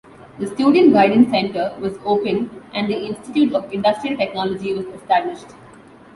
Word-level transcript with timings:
The 0.39 0.47
Student 0.47 0.93
Guidance 0.93 1.29
Center 1.29 1.75
was 1.79 1.95
opened 2.03 2.49
and 2.73 2.89
the 2.89 2.97
Institute 2.99 3.53
of 3.53 3.71
Industrial 3.71 4.17
Technology 4.17 4.73
was 4.73 4.87
established. 4.99 5.49